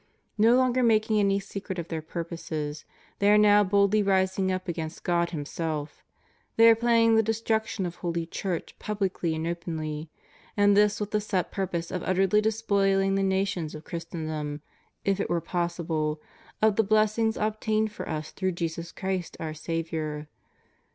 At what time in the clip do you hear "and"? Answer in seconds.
9.35-9.45, 10.57-10.75